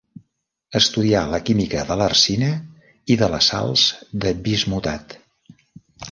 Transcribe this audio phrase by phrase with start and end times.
[0.77, 2.49] Estudià la química de l'arsina
[3.15, 3.83] i de les sals
[4.25, 5.15] de bismutat.